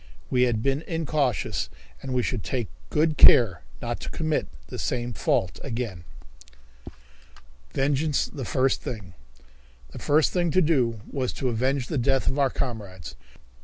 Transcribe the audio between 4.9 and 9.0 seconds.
fault again. Vengeance the First